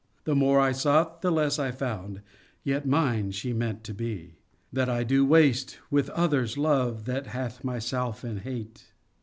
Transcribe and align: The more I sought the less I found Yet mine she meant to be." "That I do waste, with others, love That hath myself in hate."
The 0.23 0.33
more 0.35 0.59
I 0.59 0.71
sought 0.71 1.21
the 1.21 1.31
less 1.31 1.59
I 1.59 1.69
found 1.69 2.23
Yet 2.63 2.87
mine 2.87 3.29
she 3.29 3.53
meant 3.53 3.83
to 3.83 3.93
be." 3.93 4.39
"That 4.73 4.89
I 4.89 5.03
do 5.03 5.23
waste, 5.23 5.77
with 5.91 6.09
others, 6.09 6.57
love 6.57 7.05
That 7.05 7.27
hath 7.27 7.63
myself 7.63 8.25
in 8.25 8.37
hate." 8.37 8.93